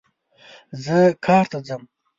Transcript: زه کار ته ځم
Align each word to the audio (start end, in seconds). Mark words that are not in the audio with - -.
زه 0.83 0.97
کار 1.25 1.45
ته 1.51 1.57
ځم 1.67 1.83